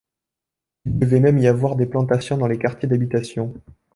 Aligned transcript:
Il 0.85 0.97
devait 0.97 1.19
même 1.19 1.37
y 1.37 1.45
avoir 1.45 1.75
des 1.75 1.85
plantations 1.85 2.35
dans 2.35 2.47
les 2.47 2.57
quartiers 2.57 2.89
d'habitation. 2.89 3.53